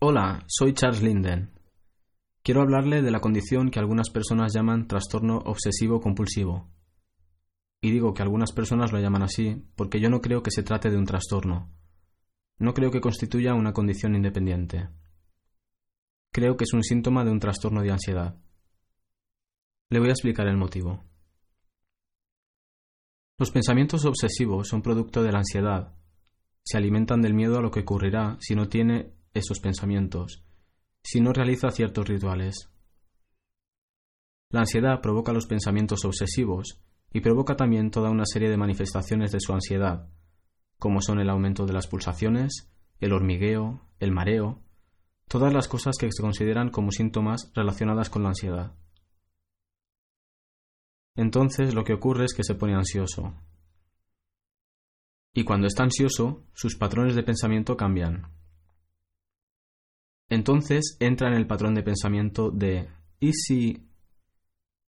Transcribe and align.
Hola, 0.00 0.44
soy 0.46 0.74
Charles 0.74 1.02
Linden. 1.02 1.50
Quiero 2.44 2.62
hablarle 2.62 3.02
de 3.02 3.10
la 3.10 3.18
condición 3.18 3.68
que 3.68 3.80
algunas 3.80 4.10
personas 4.10 4.54
llaman 4.54 4.86
trastorno 4.86 5.38
obsesivo 5.38 6.00
compulsivo. 6.00 6.70
Y 7.80 7.90
digo 7.90 8.14
que 8.14 8.22
algunas 8.22 8.52
personas 8.52 8.92
lo 8.92 9.00
llaman 9.00 9.24
así 9.24 9.60
porque 9.74 9.98
yo 10.00 10.08
no 10.08 10.20
creo 10.20 10.40
que 10.40 10.52
se 10.52 10.62
trate 10.62 10.90
de 10.90 10.96
un 10.96 11.04
trastorno. 11.04 11.74
No 12.60 12.74
creo 12.74 12.92
que 12.92 13.00
constituya 13.00 13.54
una 13.54 13.72
condición 13.72 14.14
independiente. 14.14 14.88
Creo 16.30 16.56
que 16.56 16.62
es 16.62 16.72
un 16.74 16.84
síntoma 16.84 17.24
de 17.24 17.32
un 17.32 17.40
trastorno 17.40 17.82
de 17.82 17.90
ansiedad. 17.90 18.40
Le 19.90 19.98
voy 19.98 20.10
a 20.10 20.12
explicar 20.12 20.46
el 20.46 20.56
motivo. 20.56 21.02
Los 23.36 23.50
pensamientos 23.50 24.04
obsesivos 24.04 24.68
son 24.68 24.80
producto 24.80 25.24
de 25.24 25.32
la 25.32 25.38
ansiedad. 25.38 25.96
Se 26.62 26.76
alimentan 26.76 27.20
del 27.20 27.34
miedo 27.34 27.58
a 27.58 27.62
lo 27.62 27.72
que 27.72 27.80
ocurrirá 27.80 28.36
si 28.38 28.54
no 28.54 28.68
tiene 28.68 29.17
esos 29.34 29.60
pensamientos, 29.60 30.44
si 31.02 31.20
no 31.20 31.32
realiza 31.32 31.70
ciertos 31.70 32.08
rituales. 32.08 32.70
La 34.50 34.60
ansiedad 34.60 35.00
provoca 35.00 35.32
los 35.32 35.46
pensamientos 35.46 36.04
obsesivos 36.04 36.80
y 37.12 37.20
provoca 37.20 37.56
también 37.56 37.90
toda 37.90 38.10
una 38.10 38.24
serie 38.26 38.50
de 38.50 38.56
manifestaciones 38.56 39.32
de 39.32 39.40
su 39.40 39.52
ansiedad, 39.52 40.08
como 40.78 41.00
son 41.00 41.20
el 41.20 41.30
aumento 41.30 41.66
de 41.66 41.72
las 41.72 41.86
pulsaciones, 41.86 42.70
el 43.00 43.12
hormigueo, 43.12 43.86
el 43.98 44.12
mareo, 44.12 44.62
todas 45.28 45.52
las 45.52 45.68
cosas 45.68 45.96
que 45.98 46.10
se 46.10 46.22
consideran 46.22 46.70
como 46.70 46.90
síntomas 46.90 47.50
relacionadas 47.54 48.10
con 48.10 48.22
la 48.22 48.30
ansiedad. 48.30 48.74
Entonces 51.14 51.74
lo 51.74 51.84
que 51.84 51.94
ocurre 51.94 52.24
es 52.24 52.34
que 52.34 52.44
se 52.44 52.54
pone 52.54 52.74
ansioso. 52.74 53.34
Y 55.34 55.44
cuando 55.44 55.66
está 55.66 55.82
ansioso, 55.82 56.44
sus 56.54 56.76
patrones 56.76 57.14
de 57.14 57.22
pensamiento 57.22 57.76
cambian. 57.76 58.37
Entonces 60.28 60.96
entra 61.00 61.28
en 61.28 61.34
el 61.34 61.46
patrón 61.46 61.74
de 61.74 61.82
pensamiento 61.82 62.50
de 62.50 62.88
¿y 63.20 63.32
si 63.32 63.88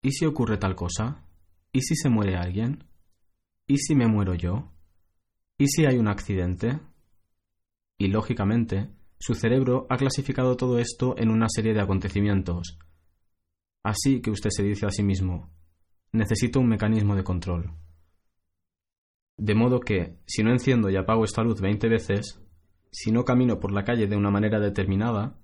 ¿y 0.02 0.12
si 0.12 0.26
ocurre 0.26 0.58
tal 0.58 0.76
cosa? 0.76 1.26
¿Y 1.72 1.82
si 1.82 1.96
se 1.96 2.10
muere 2.10 2.36
alguien? 2.36 2.84
¿Y 3.68 3.78
si 3.78 3.96
me 3.96 4.08
muero 4.08 4.34
yo? 4.34 4.72
¿Y 5.58 5.68
si 5.68 5.86
hay 5.86 5.98
un 5.98 6.08
accidente? 6.08 6.80
Y 7.98 8.08
lógicamente, 8.08 8.90
su 9.20 9.36
cerebro 9.36 9.86
ha 9.90 9.98
clasificado 9.98 10.56
todo 10.56 10.80
esto 10.80 11.16
en 11.18 11.30
una 11.30 11.48
serie 11.50 11.74
de 11.74 11.82
acontecimientos. 11.82 12.80
Así 13.84 14.22
que 14.22 14.32
usted 14.32 14.50
se 14.52 14.64
dice 14.64 14.86
a 14.86 14.90
sí 14.90 15.04
mismo, 15.04 15.52
necesito 16.12 16.60
un 16.60 16.70
mecanismo 16.70 17.16
de 17.16 17.24
control. 17.24 17.74
De 19.38 19.56
modo 19.56 19.80
que, 19.80 20.18
si 20.26 20.44
no 20.44 20.52
enciendo 20.52 20.90
y 20.90 20.98
apago 20.98 21.24
esta 21.24 21.44
luz 21.44 21.62
veinte 21.62 21.88
veces, 21.88 22.42
si 22.92 23.12
no 23.12 23.26
camino 23.26 23.60
por 23.60 23.72
la 23.72 23.84
calle 23.84 24.08
de 24.08 24.16
una 24.16 24.32
manera 24.32 24.60
determinada, 24.60 25.38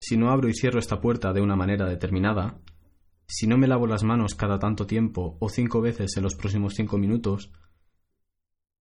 si 0.00 0.16
no 0.16 0.30
abro 0.30 0.48
y 0.48 0.54
cierro 0.54 0.78
esta 0.78 1.00
puerta 1.00 1.32
de 1.32 1.40
una 1.40 1.56
manera 1.56 1.86
determinada, 1.86 2.60
si 3.26 3.46
no 3.46 3.58
me 3.58 3.68
lavo 3.68 3.86
las 3.86 4.04
manos 4.04 4.34
cada 4.34 4.58
tanto 4.58 4.86
tiempo 4.86 5.36
o 5.40 5.48
cinco 5.48 5.80
veces 5.80 6.16
en 6.16 6.22
los 6.22 6.34
próximos 6.34 6.74
cinco 6.74 6.96
minutos, 6.98 7.52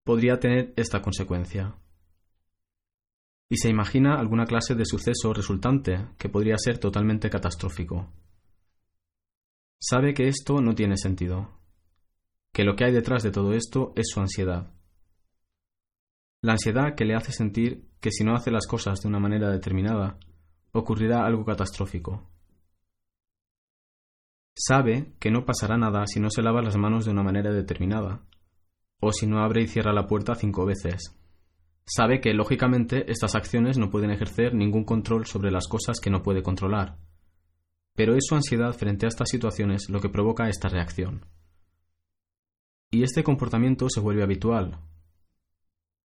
podría 0.04 0.38
tener 0.38 0.72
esta 0.76 1.02
consecuencia. 1.02 1.74
Y 3.48 3.56
se 3.56 3.68
imagina 3.68 4.18
alguna 4.18 4.46
clase 4.46 4.74
de 4.74 4.84
suceso 4.84 5.32
resultante 5.32 6.08
que 6.18 6.28
podría 6.28 6.56
ser 6.58 6.78
totalmente 6.78 7.30
catastrófico. 7.30 8.12
Sabe 9.80 10.14
que 10.14 10.28
esto 10.28 10.60
no 10.60 10.74
tiene 10.74 10.96
sentido, 10.96 11.60
que 12.52 12.64
lo 12.64 12.76
que 12.76 12.84
hay 12.84 12.92
detrás 12.92 13.22
de 13.22 13.30
todo 13.30 13.52
esto 13.52 13.92
es 13.96 14.06
su 14.08 14.20
ansiedad. 14.20 14.75
La 16.47 16.52
ansiedad 16.52 16.94
que 16.94 17.05
le 17.05 17.16
hace 17.16 17.33
sentir 17.33 17.89
que 18.00 18.12
si 18.12 18.22
no 18.22 18.33
hace 18.36 18.52
las 18.52 18.69
cosas 18.69 19.00
de 19.00 19.08
una 19.08 19.19
manera 19.19 19.50
determinada, 19.50 20.16
ocurrirá 20.70 21.27
algo 21.27 21.44
catastrófico. 21.44 22.30
Sabe 24.55 25.16
que 25.19 25.33
no 25.33 25.44
pasará 25.44 25.77
nada 25.77 26.06
si 26.06 26.20
no 26.20 26.30
se 26.30 26.42
lava 26.42 26.62
las 26.62 26.77
manos 26.77 27.05
de 27.05 27.11
una 27.11 27.25
manera 27.25 27.50
determinada, 27.50 28.22
o 29.00 29.10
si 29.10 29.26
no 29.26 29.43
abre 29.43 29.62
y 29.62 29.66
cierra 29.66 29.93
la 29.93 30.06
puerta 30.06 30.37
cinco 30.37 30.65
veces. 30.65 31.19
Sabe 31.84 32.20
que, 32.20 32.32
lógicamente, 32.32 33.10
estas 33.10 33.34
acciones 33.34 33.76
no 33.76 33.91
pueden 33.91 34.12
ejercer 34.12 34.54
ningún 34.54 34.84
control 34.84 35.26
sobre 35.26 35.50
las 35.50 35.66
cosas 35.66 35.99
que 35.99 36.10
no 36.10 36.22
puede 36.22 36.44
controlar. 36.44 36.97
Pero 37.97 38.15
es 38.15 38.25
su 38.25 38.37
ansiedad 38.37 38.72
frente 38.72 39.06
a 39.06 39.09
estas 39.09 39.31
situaciones 39.31 39.91
lo 39.91 39.99
que 39.99 40.10
provoca 40.10 40.49
esta 40.49 40.69
reacción. 40.69 41.26
Y 42.93 43.03
este 43.03 43.25
comportamiento 43.25 43.88
se 43.88 43.99
vuelve 43.99 44.22
habitual, 44.22 44.78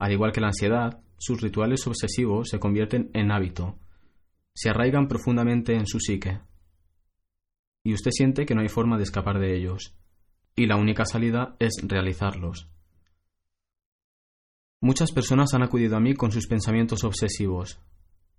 al 0.01 0.11
igual 0.11 0.31
que 0.31 0.41
la 0.41 0.47
ansiedad, 0.47 0.99
sus 1.19 1.41
rituales 1.41 1.85
obsesivos 1.85 2.49
se 2.49 2.59
convierten 2.59 3.11
en 3.13 3.31
hábito, 3.31 3.77
se 4.51 4.71
arraigan 4.71 5.07
profundamente 5.07 5.75
en 5.75 5.85
su 5.85 5.99
psique. 5.99 6.41
Y 7.83 7.93
usted 7.93 8.09
siente 8.09 8.47
que 8.47 8.55
no 8.55 8.61
hay 8.61 8.67
forma 8.67 8.97
de 8.97 9.03
escapar 9.03 9.37
de 9.37 9.55
ellos, 9.55 9.95
y 10.55 10.65
la 10.65 10.75
única 10.75 11.05
salida 11.05 11.55
es 11.59 11.73
realizarlos. 11.83 12.67
Muchas 14.79 15.11
personas 15.11 15.53
han 15.53 15.61
acudido 15.61 15.97
a 15.97 15.99
mí 15.99 16.15
con 16.15 16.31
sus 16.31 16.47
pensamientos 16.47 17.03
obsesivos, 17.03 17.79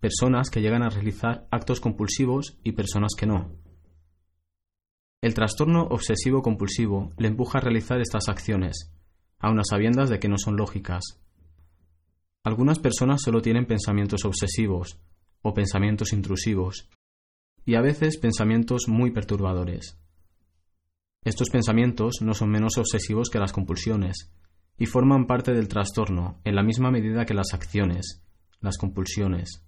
personas 0.01 0.51
que 0.51 0.63
llegan 0.63 0.83
a 0.83 0.91
realizar 0.91 1.47
actos 1.53 1.79
compulsivos 1.79 2.59
y 2.65 2.73
personas 2.73 3.13
que 3.17 3.27
no. 3.27 3.53
El 5.21 5.35
trastorno 5.35 5.85
obsesivo 5.85 6.43
compulsivo 6.43 7.13
le 7.19 7.29
empuja 7.29 7.59
a 7.59 7.61
realizar 7.61 8.01
estas 8.01 8.29
acciones, 8.29 8.93
aun 9.39 9.61
a 9.61 9.63
sabiendas 9.65 10.11
de 10.11 10.19
que 10.19 10.29
no 10.29 10.39
son 10.39 10.57
lógicas, 10.57 11.23
algunas 12.45 12.81
personas 12.81 13.23
solo 13.23 13.41
tienen 13.41 13.67
pensamientos 13.67 14.25
obsesivos 14.25 14.99
o 15.43 15.55
pensamientos 15.55 16.13
intrusivos 16.13 16.89
y 17.65 17.77
a 17.77 17.81
veces 17.81 18.19
pensamientos 18.19 18.89
muy 18.89 19.13
perturbadores. 19.13 19.99
Estos 21.25 21.51
pensamientos 21.51 22.17
no 22.21 22.35
son 22.35 22.51
menos 22.51 22.79
obsesivos 22.79 23.31
que 23.31 23.39
las 23.39 23.53
compulsiones 23.53 24.33
y 24.77 24.87
forman 24.87 25.27
parte 25.27 25.53
del 25.53 25.69
trastorno 25.69 26.41
en 26.43 26.57
la 26.57 26.65
misma 26.65 26.91
medida 26.91 27.25
que 27.25 27.35
las 27.35 27.55
acciones, 27.55 28.25
las 28.61 28.77
compulsiones. 28.77 29.65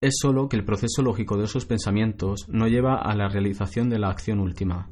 Es 0.00 0.14
solo 0.20 0.48
que 0.48 0.56
el 0.56 0.64
proceso 0.64 1.02
lógico 1.02 1.36
de 1.36 1.44
esos 1.44 1.64
pensamientos 1.64 2.48
no 2.48 2.66
lleva 2.66 2.96
a 2.96 3.14
la 3.14 3.28
realización 3.28 3.88
de 3.88 4.00
la 4.00 4.08
acción 4.08 4.40
última. 4.40 4.90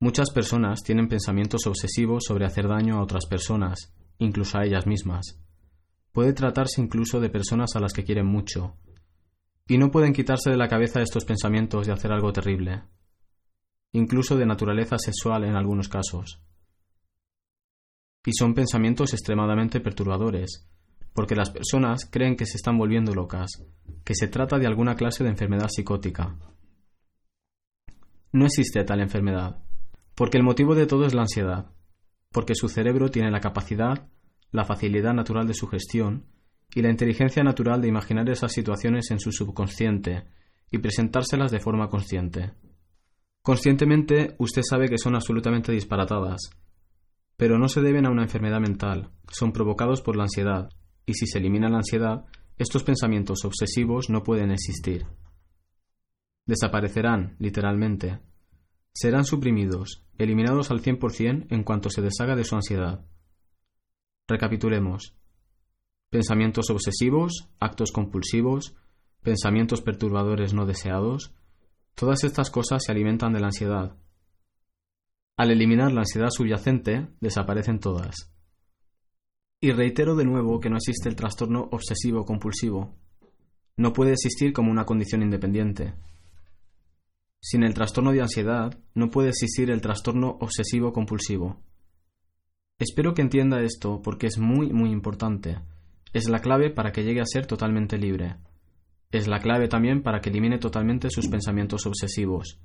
Muchas 0.00 0.30
personas 0.30 0.82
tienen 0.82 1.08
pensamientos 1.08 1.66
obsesivos 1.66 2.24
sobre 2.26 2.46
hacer 2.46 2.68
daño 2.68 2.96
a 2.96 3.02
otras 3.02 3.26
personas, 3.26 3.94
incluso 4.16 4.56
a 4.56 4.64
ellas 4.64 4.86
mismas, 4.86 5.43
Puede 6.14 6.32
tratarse 6.32 6.80
incluso 6.80 7.18
de 7.18 7.28
personas 7.28 7.74
a 7.74 7.80
las 7.80 7.92
que 7.92 8.04
quieren 8.04 8.26
mucho, 8.26 8.76
y 9.66 9.78
no 9.78 9.90
pueden 9.90 10.12
quitarse 10.12 10.48
de 10.48 10.56
la 10.56 10.68
cabeza 10.68 11.02
estos 11.02 11.24
pensamientos 11.24 11.88
de 11.88 11.92
hacer 11.92 12.12
algo 12.12 12.32
terrible, 12.32 12.84
incluso 13.90 14.36
de 14.36 14.46
naturaleza 14.46 14.96
sexual 14.96 15.42
en 15.42 15.56
algunos 15.56 15.88
casos. 15.88 16.40
Y 18.24 18.30
son 18.32 18.54
pensamientos 18.54 19.12
extremadamente 19.12 19.80
perturbadores, 19.80 20.68
porque 21.14 21.34
las 21.34 21.50
personas 21.50 22.08
creen 22.08 22.36
que 22.36 22.46
se 22.46 22.58
están 22.58 22.78
volviendo 22.78 23.12
locas, 23.12 23.50
que 24.04 24.14
se 24.14 24.28
trata 24.28 24.60
de 24.60 24.68
alguna 24.68 24.94
clase 24.94 25.24
de 25.24 25.30
enfermedad 25.30 25.68
psicótica. 25.68 26.38
No 28.30 28.46
existe 28.46 28.84
tal 28.84 29.00
enfermedad, 29.00 29.64
porque 30.14 30.38
el 30.38 30.44
motivo 30.44 30.76
de 30.76 30.86
todo 30.86 31.06
es 31.06 31.12
la 31.12 31.22
ansiedad, 31.22 31.72
porque 32.30 32.54
su 32.54 32.68
cerebro 32.68 33.10
tiene 33.10 33.32
la 33.32 33.40
capacidad 33.40 34.13
la 34.54 34.64
facilidad 34.64 35.12
natural 35.12 35.48
de 35.48 35.54
su 35.54 35.66
gestión 35.66 36.26
y 36.72 36.80
la 36.80 36.88
inteligencia 36.88 37.42
natural 37.42 37.82
de 37.82 37.88
imaginar 37.88 38.30
esas 38.30 38.52
situaciones 38.52 39.10
en 39.10 39.18
su 39.18 39.32
subconsciente 39.32 40.28
y 40.70 40.78
presentárselas 40.78 41.50
de 41.50 41.58
forma 41.58 41.88
consciente. 41.88 42.52
Conscientemente 43.42 44.36
usted 44.38 44.62
sabe 44.62 44.88
que 44.88 44.96
son 44.96 45.16
absolutamente 45.16 45.72
disparatadas, 45.72 46.50
pero 47.36 47.58
no 47.58 47.68
se 47.68 47.82
deben 47.82 48.06
a 48.06 48.10
una 48.10 48.22
enfermedad 48.22 48.60
mental, 48.60 49.10
son 49.28 49.50
provocados 49.50 50.02
por 50.02 50.14
la 50.14 50.22
ansiedad, 50.22 50.70
y 51.04 51.14
si 51.14 51.26
se 51.26 51.38
elimina 51.38 51.68
la 51.68 51.78
ansiedad, 51.78 52.24
estos 52.56 52.84
pensamientos 52.84 53.44
obsesivos 53.44 54.08
no 54.08 54.22
pueden 54.22 54.52
existir. 54.52 55.04
Desaparecerán, 56.46 57.34
literalmente. 57.40 58.20
Serán 58.92 59.24
suprimidos, 59.24 60.06
eliminados 60.16 60.70
al 60.70 60.80
100% 60.80 61.46
en 61.50 61.64
cuanto 61.64 61.90
se 61.90 62.02
deshaga 62.02 62.36
de 62.36 62.44
su 62.44 62.54
ansiedad. 62.54 63.04
Recapitulemos. 64.26 65.14
Pensamientos 66.10 66.70
obsesivos, 66.70 67.50
actos 67.60 67.92
compulsivos, 67.92 68.74
pensamientos 69.22 69.82
perturbadores 69.82 70.54
no 70.54 70.64
deseados, 70.64 71.34
todas 71.94 72.24
estas 72.24 72.50
cosas 72.50 72.82
se 72.84 72.92
alimentan 72.92 73.34
de 73.34 73.40
la 73.40 73.46
ansiedad. 73.48 73.96
Al 75.36 75.50
eliminar 75.50 75.92
la 75.92 76.00
ansiedad 76.00 76.30
subyacente, 76.30 77.08
desaparecen 77.20 77.80
todas. 77.80 78.32
Y 79.60 79.72
reitero 79.72 80.16
de 80.16 80.24
nuevo 80.24 80.58
que 80.58 80.70
no 80.70 80.76
existe 80.76 81.10
el 81.10 81.16
trastorno 81.16 81.68
obsesivo 81.72 82.24
compulsivo. 82.24 82.94
No 83.76 83.92
puede 83.92 84.12
existir 84.12 84.54
como 84.54 84.70
una 84.70 84.86
condición 84.86 85.22
independiente. 85.22 85.94
Sin 87.42 87.62
el 87.62 87.74
trastorno 87.74 88.12
de 88.12 88.22
ansiedad, 88.22 88.78
no 88.94 89.10
puede 89.10 89.30
existir 89.30 89.70
el 89.70 89.82
trastorno 89.82 90.38
obsesivo 90.40 90.94
compulsivo. 90.94 91.60
Espero 92.78 93.14
que 93.14 93.22
entienda 93.22 93.62
esto 93.62 94.02
porque 94.02 94.26
es 94.26 94.38
muy, 94.38 94.72
muy 94.72 94.90
importante. 94.90 95.60
Es 96.12 96.28
la 96.28 96.40
clave 96.40 96.70
para 96.70 96.90
que 96.90 97.04
llegue 97.04 97.20
a 97.20 97.26
ser 97.26 97.46
totalmente 97.46 97.98
libre. 97.98 98.36
Es 99.12 99.28
la 99.28 99.38
clave 99.38 99.68
también 99.68 100.02
para 100.02 100.20
que 100.20 100.30
elimine 100.30 100.58
totalmente 100.58 101.08
sus 101.10 101.28
pensamientos 101.28 101.86
obsesivos. 101.86 102.60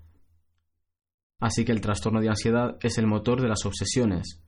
Así 1.39 1.63
que 1.63 1.71
el 1.71 1.81
trastorno 1.81 2.21
de 2.21 2.29
ansiedad 2.29 2.77
es 2.81 2.97
el 2.97 3.07
motor 3.07 3.41
de 3.41 3.47
las 3.47 3.65
obsesiones, 3.65 4.41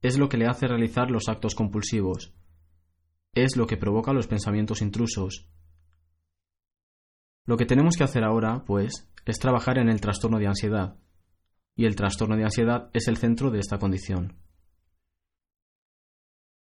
es 0.00 0.18
lo 0.18 0.28
que 0.28 0.36
le 0.36 0.46
hace 0.46 0.68
realizar 0.68 1.10
los 1.10 1.28
actos 1.28 1.54
compulsivos, 1.54 2.34
es 3.32 3.56
lo 3.56 3.66
que 3.66 3.76
provoca 3.76 4.12
los 4.12 4.28
pensamientos 4.28 4.80
intrusos. 4.80 5.48
Lo 7.46 7.56
que 7.56 7.66
tenemos 7.66 7.96
que 7.96 8.04
hacer 8.04 8.22
ahora, 8.22 8.64
pues, 8.64 9.08
es 9.24 9.38
trabajar 9.38 9.78
en 9.78 9.88
el 9.88 10.00
trastorno 10.00 10.38
de 10.38 10.46
ansiedad, 10.46 10.96
y 11.74 11.86
el 11.86 11.96
trastorno 11.96 12.36
de 12.36 12.44
ansiedad 12.44 12.90
es 12.92 13.08
el 13.08 13.16
centro 13.16 13.50
de 13.50 13.58
esta 13.58 13.78
condición. 13.78 14.45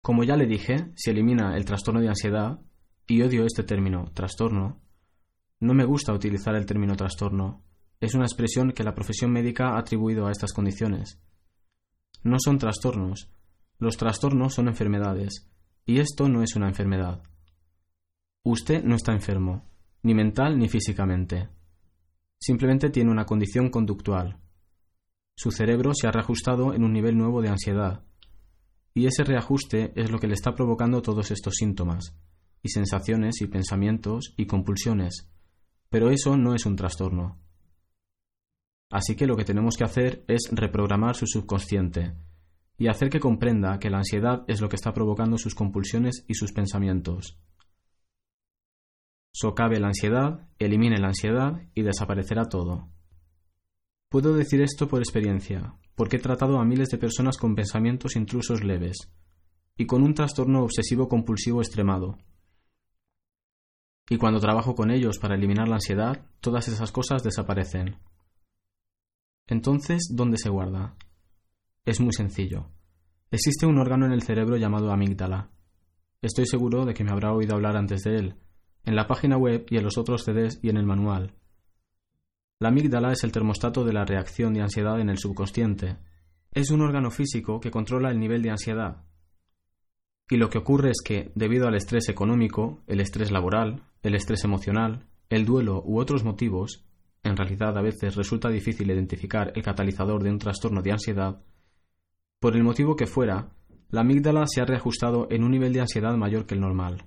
Como 0.10 0.24
ya 0.24 0.36
le 0.36 0.48
dije, 0.48 0.92
si 0.96 1.12
elimina 1.12 1.56
el 1.56 1.66
trastorno 1.66 2.02
de 2.02 2.08
ansiedad, 2.08 2.60
y 3.06 3.22
odio 3.22 3.46
este 3.46 3.62
término, 3.62 4.10
trastorno, 4.16 4.82
no 5.60 5.76
me 5.76 5.86
gusta 5.86 6.14
utilizar 6.14 6.56
el 6.56 6.66
término 6.66 6.96
trastorno, 6.96 7.64
es 8.00 8.16
una 8.16 8.26
expresión 8.26 8.72
que 8.72 8.84
la 8.84 8.96
profesión 8.96 9.32
médica 9.32 9.76
ha 9.76 9.78
atribuido 9.78 10.26
a 10.26 10.32
estas 10.32 10.52
condiciones. 10.52 11.22
No 12.24 12.38
son 12.40 12.58
trastornos. 12.58 13.30
Los 13.78 13.98
trastornos 13.98 14.56
son 14.56 14.68
enfermedades, 14.68 15.48
y 15.86 16.00
esto 16.00 16.28
no 16.28 16.42
es 16.42 16.56
una 16.56 16.70
enfermedad. 16.70 17.22
Usted 18.42 18.84
no 18.84 18.96
está 18.96 19.12
enfermo, 19.12 19.70
ni 20.02 20.16
mental 20.16 20.58
ni 20.58 20.70
físicamente. 20.70 21.50
Simplemente 22.40 22.90
tiene 22.90 23.12
una 23.12 23.28
condición 23.28 23.70
conductual. 23.70 24.40
Su 25.36 25.52
cerebro 25.52 25.92
se 25.94 26.08
ha 26.08 26.12
reajustado 26.12 26.74
en 26.74 26.84
un 26.84 26.94
nivel 26.94 27.16
nuevo 27.16 27.44
de 27.44 27.50
ansiedad, 27.50 28.09
y 28.94 29.06
ese 29.06 29.24
reajuste 29.24 29.94
es 29.96 30.12
lo 30.12 30.20
que 30.20 30.28
le 30.28 30.34
está 30.34 30.54
provocando 30.54 31.02
todos 31.02 31.32
estos 31.32 31.56
síntomas, 31.56 32.16
y 32.62 32.70
sensaciones 32.70 33.42
y 33.42 33.48
pensamientos 33.48 34.34
y 34.38 34.46
compulsiones. 34.46 35.30
Pero 35.90 36.10
eso 36.10 36.38
no 36.38 36.56
es 36.56 36.66
un 36.66 36.76
trastorno. 36.76 37.40
Así 38.92 39.16
que 39.16 39.28
lo 39.28 39.36
que 39.38 39.46
tenemos 39.46 39.78
que 39.78 39.84
hacer 39.84 40.24
es 40.28 40.50
reprogramar 40.52 41.16
su 41.16 41.28
subconsciente 41.28 42.16
y 42.78 42.88
hacer 42.88 43.10
que 43.10 43.20
comprenda 43.20 43.78
que 43.78 43.90
la 43.90 43.98
ansiedad 43.98 44.44
es 44.48 44.62
lo 44.62 44.70
que 44.70 44.78
está 44.78 44.94
provocando 44.94 45.38
sus 45.38 45.54
compulsiones 45.54 46.26
y 46.28 46.34
sus 46.34 46.54
pensamientos. 46.54 47.38
Socave 49.32 49.80
la 49.80 49.88
ansiedad, 49.88 50.48
elimine 50.58 50.98
la 50.98 51.08
ansiedad 51.08 51.62
y 51.76 51.84
desaparecerá 51.84 52.46
todo. 52.46 52.90
Puedo 54.10 54.34
decir 54.34 54.62
esto 54.62 54.88
por 54.88 55.02
experiencia, 55.02 55.76
porque 56.00 56.16
he 56.16 56.20
tratado 56.22 56.60
a 56.60 56.64
miles 56.64 56.88
de 56.88 56.98
personas 56.98 57.36
con 57.36 57.56
pensamientos 57.56 58.16
intrusos 58.16 58.64
leves 58.64 59.12
y 59.76 59.86
con 59.86 60.02
un 60.02 60.14
trastorno 60.14 60.64
obsesivo 60.64 61.10
compulsivo 61.10 61.60
extremado. 61.60 62.18
Y 64.10 64.16
cuando 64.16 64.40
trabajo 64.40 64.76
con 64.76 64.92
ellos 64.92 65.20
para 65.20 65.36
eliminar 65.36 65.68
la 65.68 65.76
ansiedad, 65.76 66.26
todas 66.40 66.70
esas 66.70 66.94
cosas 66.94 67.22
desaparecen. 67.22 67.98
Entonces, 69.46 70.08
¿dónde 70.16 70.38
se 70.38 70.48
guarda? 70.48 70.96
Es 71.84 72.00
muy 72.00 72.14
sencillo. 72.14 72.72
Existe 73.30 73.66
un 73.66 73.78
órgano 73.78 74.06
en 74.06 74.14
el 74.14 74.24
cerebro 74.24 74.56
llamado 74.56 74.94
amígdala. 74.94 75.50
Estoy 76.22 76.46
seguro 76.46 76.86
de 76.86 76.94
que 76.94 77.04
me 77.04 77.12
habrá 77.12 77.34
oído 77.34 77.56
hablar 77.56 77.76
antes 77.76 78.04
de 78.04 78.16
él, 78.16 78.36
en 78.86 78.96
la 78.96 79.06
página 79.06 79.36
web 79.36 79.66
y 79.70 79.76
en 79.76 79.84
los 79.84 79.98
otros 79.98 80.24
CDs 80.24 80.62
y 80.64 80.70
en 80.70 80.78
el 80.78 80.86
manual. 80.86 81.36
La 82.60 82.70
amígdala 82.70 83.14
es 83.14 83.24
el 83.24 83.32
termostato 83.32 83.86
de 83.86 83.94
la 83.94 84.04
reacción 84.04 84.54
de 84.54 84.62
ansiedad 84.62 85.00
en 85.00 85.10
el 85.10 85.18
subconsciente. 85.18 85.98
Es 86.52 86.72
un 86.72 86.82
órgano 86.82 87.10
físico 87.10 87.60
que 87.60 87.72
controla 87.72 88.12
el 88.12 88.20
nivel 88.20 88.42
de 88.42 88.52
ansiedad. 88.52 89.06
Y 90.30 90.38
lo 90.38 90.50
que 90.50 90.58
ocurre 90.58 90.92
es 90.92 91.02
que, 91.04 91.32
debido 91.36 91.68
al 91.68 91.76
estrés 91.76 92.10
económico, 92.10 92.84
el 92.88 93.00
estrés 93.00 93.32
laboral, 93.32 93.84
el 94.04 94.14
estrés 94.14 94.44
emocional, 94.44 95.08
el 95.30 95.46
duelo 95.46 95.82
u 95.86 96.00
otros 96.00 96.24
motivos, 96.24 96.86
en 97.24 97.38
realidad 97.38 97.78
a 97.78 97.82
veces 97.82 98.16
resulta 98.16 98.50
difícil 98.50 98.92
identificar 98.92 99.54
el 99.56 99.64
catalizador 99.64 100.22
de 100.22 100.30
un 100.30 100.40
trastorno 100.40 100.82
de 100.82 100.92
ansiedad, 100.92 101.42
por 102.40 102.56
el 102.56 102.64
motivo 102.64 102.96
que 102.96 103.06
fuera, 103.06 103.50
la 103.90 104.02
amígdala 104.02 104.46
se 104.48 104.62
ha 104.62 104.66
reajustado 104.66 105.28
en 105.30 105.44
un 105.44 105.52
nivel 105.52 105.74
de 105.74 105.82
ansiedad 105.82 106.16
mayor 106.16 106.46
que 106.46 106.56
el 106.56 106.62
normal. 106.62 107.04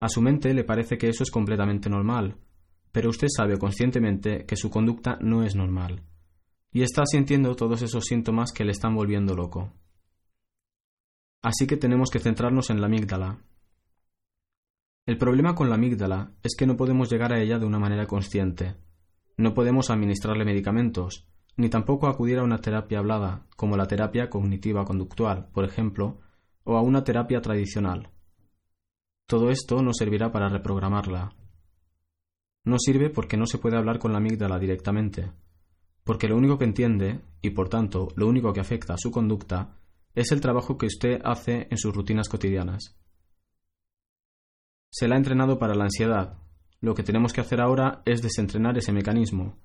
A 0.00 0.08
su 0.08 0.22
mente 0.22 0.54
le 0.54 0.62
parece 0.62 0.98
que 0.98 1.08
eso 1.08 1.24
es 1.24 1.32
completamente 1.32 1.90
normal, 1.90 2.36
pero 2.96 3.10
usted 3.10 3.28
sabe 3.28 3.58
conscientemente 3.58 4.46
que 4.46 4.56
su 4.56 4.70
conducta 4.70 5.18
no 5.20 5.42
es 5.42 5.54
normal, 5.54 6.00
y 6.72 6.80
está 6.80 7.04
sintiendo 7.04 7.54
todos 7.54 7.82
esos 7.82 8.06
síntomas 8.06 8.52
que 8.52 8.64
le 8.64 8.70
están 8.70 8.94
volviendo 8.94 9.34
loco. 9.34 9.74
Así 11.42 11.66
que 11.66 11.76
tenemos 11.76 12.08
que 12.08 12.20
centrarnos 12.20 12.70
en 12.70 12.80
la 12.80 12.86
amígdala, 12.86 13.44
el 15.04 15.18
problema 15.18 15.54
con 15.54 15.68
la 15.68 15.74
amígdala 15.74 16.32
es 16.42 16.56
que 16.56 16.66
no 16.66 16.78
podemos 16.78 17.10
llegar 17.10 17.34
a 17.34 17.38
ella 17.42 17.58
de 17.58 17.66
una 17.66 17.78
manera 17.78 18.06
consciente. 18.06 18.76
No 19.36 19.52
podemos 19.52 19.90
administrarle 19.90 20.46
medicamentos, 20.46 21.28
ni 21.58 21.68
tampoco 21.68 22.08
acudir 22.08 22.38
a 22.38 22.44
una 22.44 22.62
terapia 22.62 23.00
hablada, 23.00 23.44
como 23.56 23.76
la 23.76 23.86
terapia 23.86 24.30
cognitiva 24.30 24.86
conductual, 24.86 25.50
por 25.52 25.66
ejemplo, 25.66 26.20
o 26.64 26.78
a 26.78 26.80
una 26.80 27.04
terapia 27.04 27.42
tradicional. 27.42 28.08
Todo 29.26 29.50
esto 29.50 29.82
no 29.82 29.92
servirá 29.92 30.32
para 30.32 30.48
reprogramarla. 30.48 31.34
No 32.66 32.80
sirve 32.80 33.10
porque 33.10 33.36
no 33.36 33.46
se 33.46 33.58
puede 33.58 33.76
hablar 33.76 34.00
con 34.00 34.10
la 34.10 34.18
amígdala 34.18 34.58
directamente, 34.58 35.30
porque 36.02 36.26
lo 36.26 36.36
único 36.36 36.58
que 36.58 36.64
entiende, 36.64 37.20
y 37.40 37.50
por 37.50 37.68
tanto 37.68 38.08
lo 38.16 38.26
único 38.26 38.52
que 38.52 38.58
afecta 38.58 38.94
a 38.94 38.98
su 38.98 39.12
conducta, 39.12 39.78
es 40.16 40.32
el 40.32 40.40
trabajo 40.40 40.76
que 40.76 40.86
usted 40.86 41.20
hace 41.24 41.68
en 41.70 41.78
sus 41.78 41.94
rutinas 41.94 42.28
cotidianas. 42.28 42.96
Se 44.90 45.06
la 45.06 45.14
ha 45.14 45.18
entrenado 45.18 45.60
para 45.60 45.76
la 45.76 45.84
ansiedad. 45.84 46.38
Lo 46.80 46.94
que 46.94 47.04
tenemos 47.04 47.32
que 47.32 47.40
hacer 47.40 47.60
ahora 47.60 48.02
es 48.04 48.20
desentrenar 48.20 48.76
ese 48.76 48.92
mecanismo. 48.92 49.56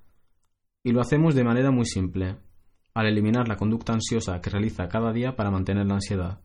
Y 0.84 0.92
lo 0.92 1.00
hacemos 1.00 1.34
de 1.34 1.42
manera 1.42 1.72
muy 1.72 1.86
simple, 1.86 2.36
al 2.94 3.06
eliminar 3.06 3.48
la 3.48 3.56
conducta 3.56 3.92
ansiosa 3.92 4.40
que 4.40 4.50
realiza 4.50 4.88
cada 4.88 5.12
día 5.12 5.34
para 5.34 5.50
mantener 5.50 5.86
la 5.86 5.94
ansiedad. 5.94 6.40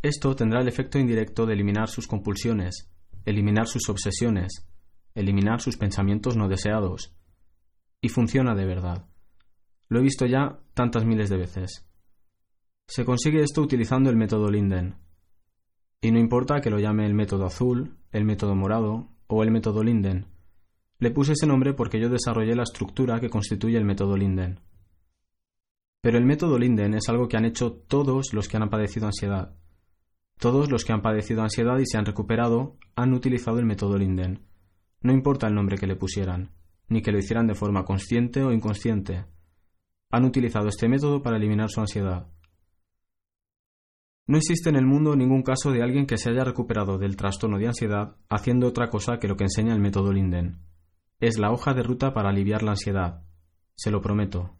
Esto 0.00 0.36
tendrá 0.36 0.60
el 0.60 0.68
efecto 0.68 0.98
indirecto 1.00 1.44
de 1.44 1.54
eliminar 1.54 1.88
sus 1.88 2.06
compulsiones, 2.06 2.88
eliminar 3.24 3.66
sus 3.66 3.88
obsesiones, 3.88 4.69
eliminar 5.14 5.60
sus 5.60 5.76
pensamientos 5.76 6.36
no 6.36 6.48
deseados. 6.48 7.14
Y 8.00 8.08
funciona 8.08 8.54
de 8.54 8.66
verdad. 8.66 9.06
Lo 9.88 10.00
he 10.00 10.02
visto 10.02 10.26
ya 10.26 10.60
tantas 10.74 11.04
miles 11.04 11.28
de 11.28 11.36
veces. 11.36 11.86
Se 12.86 13.04
consigue 13.04 13.42
esto 13.42 13.62
utilizando 13.62 14.10
el 14.10 14.16
método 14.16 14.50
Linden, 14.50 14.96
y 16.02 16.12
no 16.12 16.18
importa 16.18 16.62
que 16.62 16.70
lo 16.70 16.78
llame 16.78 17.04
el 17.04 17.12
método 17.12 17.44
azul, 17.44 17.98
el 18.10 18.24
método 18.24 18.54
morado 18.54 19.08
o 19.26 19.42
el 19.42 19.50
método 19.50 19.84
Linden. 19.84 20.26
Le 20.98 21.10
puse 21.10 21.32
ese 21.32 21.46
nombre 21.46 21.74
porque 21.74 22.00
yo 22.00 22.08
desarrollé 22.08 22.54
la 22.54 22.62
estructura 22.62 23.20
que 23.20 23.28
constituye 23.28 23.76
el 23.76 23.84
método 23.84 24.16
Linden. 24.16 24.60
Pero 26.00 26.16
el 26.16 26.24
método 26.24 26.58
Linden 26.58 26.94
es 26.94 27.06
algo 27.10 27.28
que 27.28 27.36
han 27.36 27.44
hecho 27.44 27.72
todos 27.72 28.32
los 28.32 28.48
que 28.48 28.56
han 28.56 28.70
padecido 28.70 29.06
ansiedad. 29.06 29.54
Todos 30.38 30.70
los 30.70 30.86
que 30.86 30.94
han 30.94 31.02
padecido 31.02 31.42
ansiedad 31.42 31.78
y 31.78 31.84
se 31.84 31.98
han 31.98 32.06
recuperado 32.06 32.78
han 32.96 33.12
utilizado 33.12 33.58
el 33.58 33.66
método 33.66 33.98
Linden. 33.98 34.46
No 35.02 35.12
importa 35.12 35.46
el 35.46 35.54
nombre 35.54 35.78
que 35.78 35.86
le 35.86 35.96
pusieran, 35.96 36.52
ni 36.88 37.00
que 37.00 37.12
lo 37.12 37.18
hicieran 37.18 37.46
de 37.46 37.54
forma 37.54 37.84
consciente 37.84 38.42
o 38.42 38.52
inconsciente. 38.52 39.24
Han 40.10 40.24
utilizado 40.24 40.68
este 40.68 40.88
método 40.88 41.22
para 41.22 41.36
eliminar 41.36 41.70
su 41.70 41.80
ansiedad. 41.80 42.26
No 44.26 44.36
existe 44.36 44.68
en 44.68 44.76
el 44.76 44.86
mundo 44.86 45.16
ningún 45.16 45.42
caso 45.42 45.72
de 45.72 45.82
alguien 45.82 46.06
que 46.06 46.18
se 46.18 46.30
haya 46.30 46.44
recuperado 46.44 46.98
del 46.98 47.16
trastorno 47.16 47.58
de 47.58 47.66
ansiedad 47.66 48.16
haciendo 48.28 48.68
otra 48.68 48.90
cosa 48.90 49.18
que 49.18 49.26
lo 49.26 49.36
que 49.36 49.44
enseña 49.44 49.74
el 49.74 49.80
método 49.80 50.12
Linden. 50.12 50.60
Es 51.18 51.38
la 51.38 51.50
hoja 51.50 51.74
de 51.74 51.82
ruta 51.82 52.12
para 52.12 52.30
aliviar 52.30 52.62
la 52.62 52.72
ansiedad. 52.72 53.24
Se 53.74 53.90
lo 53.90 54.00
prometo. 54.00 54.56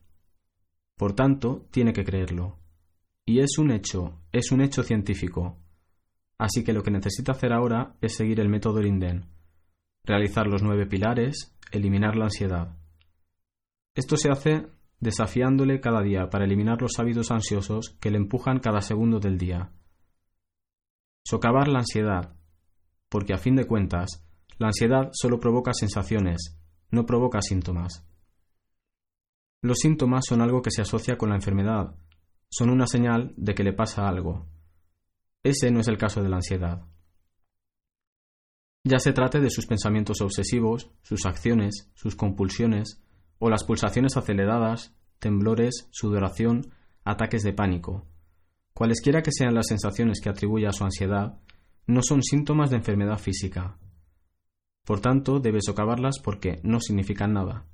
Por 0.97 1.13
tanto, 1.13 1.67
tiene 1.71 1.93
que 1.93 2.05
creerlo. 2.05 2.59
Y 3.25 3.41
es 3.41 3.59
un 3.59 3.71
hecho, 3.71 4.23
es 4.33 4.51
un 4.51 4.61
hecho 4.61 4.83
científico. 4.83 5.59
Así 6.37 6.65
que 6.65 6.73
lo 6.73 6.83
que 6.83 6.91
necesita 6.91 7.33
hacer 7.33 7.53
ahora 7.53 7.97
es 8.01 8.17
seguir 8.17 8.41
el 8.41 8.49
método 8.49 8.81
Linden. 8.81 9.40
Realizar 10.05 10.47
los 10.47 10.63
nueve 10.63 10.87
pilares, 10.87 11.57
eliminar 11.73 12.17
la 12.17 12.25
ansiedad. 12.25 12.77
Esto 13.95 14.17
se 14.17 14.31
hace 14.31 14.67
desafiándole 15.01 15.81
cada 15.81 16.03
día 16.03 16.29
para 16.31 16.45
eliminar 16.45 16.81
los 16.81 16.99
hábitos 16.99 17.31
ansiosos 17.31 17.97
que 18.01 18.11
le 18.11 18.19
empujan 18.19 18.61
cada 18.61 18.83
segundo 18.83 19.19
del 19.19 19.39
día. 19.39 19.73
Socavar 21.25 21.69
la 21.69 21.81
ansiedad, 21.81 22.37
porque 23.09 23.33
a 23.33 23.39
fin 23.39 23.57
de 23.57 23.67
cuentas, 23.67 24.25
la 24.59 24.69
ansiedad 24.69 25.11
solo 25.13 25.41
provoca 25.41 25.73
sensaciones, 25.73 26.61
no 26.91 27.07
provoca 27.07 27.41
síntomas. 27.41 28.07
Los 29.63 29.79
síntomas 29.79 30.25
son 30.27 30.41
algo 30.41 30.63
que 30.63 30.71
se 30.71 30.83
asocia 30.83 31.17
con 31.17 31.31
la 31.31 31.37
enfermedad, 31.37 31.95
son 32.51 32.71
una 32.71 32.87
señal 32.87 33.33
de 33.37 33.55
que 33.55 33.65
le 33.65 33.73
pasa 33.73 34.09
algo. 34.09 34.47
Ese 35.43 35.71
no 35.71 35.81
es 35.81 35.89
el 35.89 35.97
caso 35.97 36.23
de 36.23 36.29
la 36.29 36.37
ansiedad. 36.37 36.83
Ya 38.83 38.99
se 38.99 39.13
trate 39.13 39.41
de 39.41 39.51
sus 39.51 39.67
pensamientos 39.67 40.21
obsesivos, 40.21 40.91
sus 41.03 41.27
acciones, 41.27 41.91
sus 41.95 42.17
compulsiones, 42.17 43.03
o 43.39 43.51
las 43.51 43.65
pulsaciones 43.65 44.17
aceleradas, 44.17 44.95
temblores, 45.19 45.89
sudoración, 45.91 46.73
ataques 47.05 47.43
de 47.43 47.53
pánico. 47.53 48.07
Cualesquiera 48.73 49.23
que 49.23 49.33
sean 49.33 49.55
las 49.55 49.67
sensaciones 49.67 50.21
que 50.21 50.31
atribuye 50.31 50.67
a 50.67 50.73
su 50.73 50.85
ansiedad, 50.85 51.39
no 51.87 52.01
son 52.03 52.23
síntomas 52.23 52.71
de 52.71 52.77
enfermedad 52.77 53.19
física. 53.19 53.77
Por 54.85 55.01
tanto, 55.01 55.41
debe 55.41 55.61
socavarlas 55.61 56.19
porque 56.23 56.61
no 56.63 56.81
significan 56.81 57.35
nada. 57.35 57.67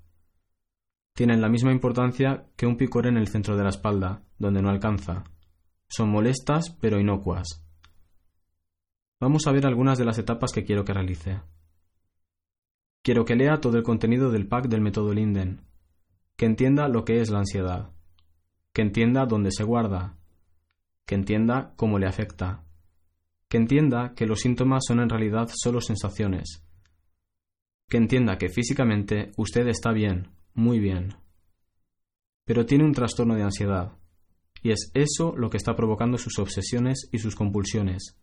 Tienen 1.14 1.40
la 1.40 1.48
misma 1.48 1.72
importancia 1.72 2.46
que 2.56 2.66
un 2.66 2.76
picor 2.76 3.06
en 3.06 3.16
el 3.16 3.28
centro 3.28 3.56
de 3.56 3.62
la 3.62 3.70
espalda, 3.70 4.22
donde 4.38 4.60
no 4.60 4.70
alcanza. 4.70 5.24
Son 5.88 6.10
molestas 6.10 6.76
pero 6.80 7.00
inocuas. 7.00 7.65
Vamos 9.18 9.46
a 9.46 9.52
ver 9.52 9.66
algunas 9.66 9.96
de 9.96 10.04
las 10.04 10.18
etapas 10.18 10.52
que 10.52 10.64
quiero 10.64 10.84
que 10.84 10.92
realice. 10.92 11.40
Quiero 13.02 13.24
que 13.24 13.34
lea 13.34 13.60
todo 13.62 13.78
el 13.78 13.82
contenido 13.82 14.30
del 14.30 14.46
pack 14.46 14.68
del 14.68 14.82
método 14.82 15.14
Linden, 15.14 15.62
que 16.36 16.44
entienda 16.44 16.88
lo 16.88 17.04
que 17.06 17.20
es 17.20 17.30
la 17.30 17.38
ansiedad, 17.38 17.92
que 18.74 18.82
entienda 18.82 19.24
dónde 19.24 19.52
se 19.52 19.64
guarda, 19.64 20.18
que 21.06 21.14
entienda 21.14 21.72
cómo 21.76 21.98
le 21.98 22.06
afecta, 22.06 22.64
que 23.48 23.56
entienda 23.56 24.12
que 24.14 24.26
los 24.26 24.40
síntomas 24.40 24.84
son 24.86 25.00
en 25.00 25.08
realidad 25.08 25.48
solo 25.54 25.80
sensaciones, 25.80 26.62
que 27.88 27.96
entienda 27.96 28.36
que 28.36 28.50
físicamente 28.50 29.32
usted 29.38 29.66
está 29.68 29.92
bien, 29.92 30.28
muy 30.52 30.78
bien, 30.78 31.14
pero 32.44 32.66
tiene 32.66 32.84
un 32.84 32.92
trastorno 32.92 33.34
de 33.34 33.44
ansiedad, 33.44 33.92
y 34.62 34.72
es 34.72 34.90
eso 34.92 35.34
lo 35.36 35.48
que 35.48 35.56
está 35.56 35.74
provocando 35.74 36.18
sus 36.18 36.38
obsesiones 36.38 37.08
y 37.12 37.18
sus 37.18 37.34
compulsiones. 37.34 38.18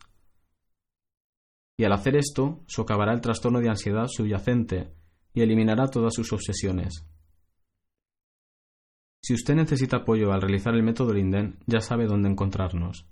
Y 1.77 1.85
al 1.85 1.93
hacer 1.93 2.15
esto, 2.15 2.63
socavará 2.67 3.13
el 3.13 3.21
trastorno 3.21 3.59
de 3.59 3.69
ansiedad 3.69 4.07
subyacente 4.07 4.93
y 5.33 5.41
eliminará 5.41 5.87
todas 5.87 6.13
sus 6.13 6.31
obsesiones. 6.31 7.07
Si 9.21 9.33
usted 9.33 9.55
necesita 9.55 9.97
apoyo 9.97 10.33
al 10.33 10.41
realizar 10.41 10.75
el 10.75 10.83
método 10.83 11.13
Linden, 11.13 11.59
ya 11.65 11.79
sabe 11.79 12.05
dónde 12.05 12.29
encontrarnos. 12.29 13.07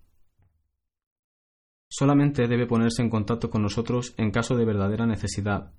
Solamente 1.90 2.48
debe 2.48 2.68
ponerse 2.68 3.02
en 3.02 3.10
contacto 3.10 3.50
con 3.50 3.62
nosotros 3.62 4.14
en 4.18 4.32
caso 4.32 4.56
de 4.56 4.66
verdadera 4.66 5.06
necesidad. 5.06 5.74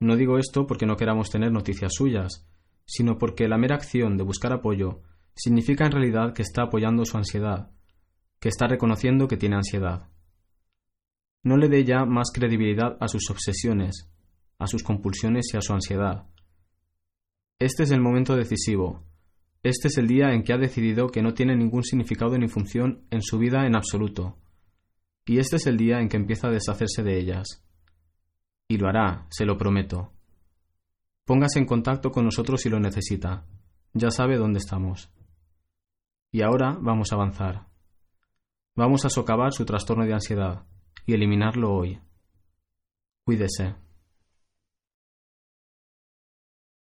No 0.00 0.16
digo 0.16 0.38
esto 0.38 0.66
porque 0.66 0.86
no 0.86 0.96
queramos 0.96 1.30
tener 1.30 1.52
noticias 1.52 1.92
suyas, 1.94 2.48
sino 2.84 3.18
porque 3.18 3.48
la 3.48 3.58
mera 3.58 3.76
acción 3.76 4.16
de 4.16 4.24
buscar 4.24 4.52
apoyo 4.52 5.02
significa 5.34 5.86
en 5.86 5.92
realidad 5.92 6.34
que 6.34 6.42
está 6.42 6.64
apoyando 6.64 7.04
su 7.04 7.16
ansiedad, 7.16 7.70
que 8.38 8.48
está 8.48 8.66
reconociendo 8.66 9.28
que 9.28 9.36
tiene 9.36 9.56
ansiedad. 9.56 10.11
No 11.42 11.56
le 11.56 11.68
dé 11.68 11.84
ya 11.84 12.04
más 12.04 12.30
credibilidad 12.32 12.96
a 13.00 13.08
sus 13.08 13.28
obsesiones, 13.30 14.08
a 14.58 14.66
sus 14.66 14.82
compulsiones 14.82 15.46
y 15.52 15.56
a 15.56 15.60
su 15.60 15.72
ansiedad. 15.72 16.26
Este 17.58 17.82
es 17.82 17.90
el 17.90 18.00
momento 18.00 18.36
decisivo, 18.36 19.04
este 19.64 19.86
es 19.86 19.96
el 19.96 20.08
día 20.08 20.32
en 20.32 20.42
que 20.42 20.52
ha 20.52 20.58
decidido 20.58 21.06
que 21.08 21.22
no 21.22 21.34
tiene 21.34 21.56
ningún 21.56 21.84
significado 21.84 22.36
ni 22.36 22.48
función 22.48 23.06
en 23.10 23.22
su 23.22 23.38
vida 23.38 23.64
en 23.64 23.76
absoluto. 23.76 24.38
Y 25.24 25.38
este 25.38 25.56
es 25.56 25.66
el 25.68 25.76
día 25.76 26.00
en 26.00 26.08
que 26.08 26.16
empieza 26.16 26.48
a 26.48 26.50
deshacerse 26.50 27.04
de 27.04 27.16
ellas. 27.16 27.64
Y 28.66 28.78
lo 28.78 28.88
hará, 28.88 29.26
se 29.30 29.44
lo 29.44 29.56
prometo. 29.56 30.12
Póngase 31.24 31.60
en 31.60 31.66
contacto 31.66 32.10
con 32.10 32.24
nosotros 32.24 32.60
si 32.60 32.68
lo 32.68 32.80
necesita. 32.80 33.46
Ya 33.94 34.10
sabe 34.10 34.36
dónde 34.36 34.58
estamos. 34.58 35.12
Y 36.32 36.42
ahora 36.42 36.76
vamos 36.80 37.12
a 37.12 37.14
avanzar. 37.14 37.68
Vamos 38.74 39.04
a 39.04 39.10
socavar 39.10 39.52
su 39.52 39.64
trastorno 39.64 40.04
de 40.04 40.14
ansiedad 40.14 40.64
y 41.06 41.14
eliminarlo 41.14 41.74
hoy. 41.74 42.00
Cuídese. 43.24 43.74